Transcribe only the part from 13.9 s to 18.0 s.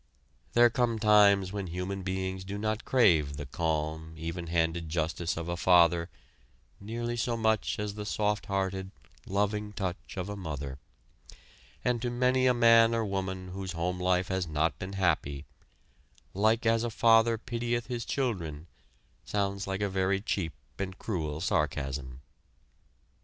life has not been happy, "like as a father pitieth